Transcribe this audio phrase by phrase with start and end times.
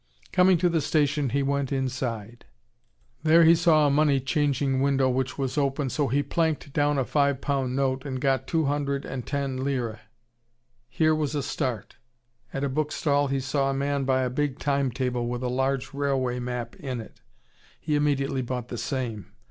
[0.31, 2.45] Coming to the station, he went inside.
[3.21, 7.05] There he saw a money changing window which was open, so he planked down a
[7.05, 9.99] five pound note and got two hundred and ten lire.
[10.89, 11.97] Here was a start.
[12.51, 16.39] At a bookstall he saw a man buy a big timetable with a large railway
[16.39, 17.21] map in it.
[17.79, 19.31] He immediately bought the same.